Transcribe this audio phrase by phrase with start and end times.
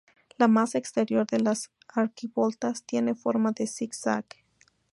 [0.39, 4.25] La más exterior de las arquivoltas tiene forma de zig-zag.